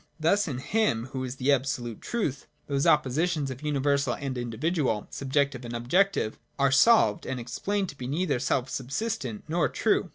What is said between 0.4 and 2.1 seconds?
in Him, who is the absolute